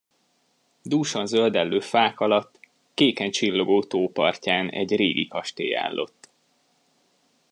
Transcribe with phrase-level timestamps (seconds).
[0.81, 2.59] Dúsan zöldellő fák alatt,
[2.93, 6.29] kéken csillogó tó partján egy régi kastély állott.